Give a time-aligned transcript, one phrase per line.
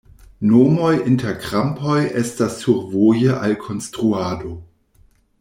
[0.51, 4.57] Nomoj inter krampoj estas survoje al konstruado.